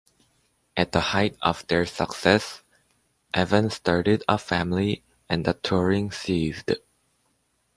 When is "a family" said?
4.27-5.03